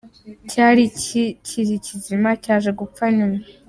[0.51, 3.37] cyari kikiri kizima cyaje gupfa nyuma.